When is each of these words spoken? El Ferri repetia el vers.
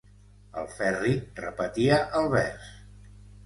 El 0.61 0.69
Ferri 0.77 1.13
repetia 1.41 2.03
el 2.23 2.29
vers. 2.35 2.69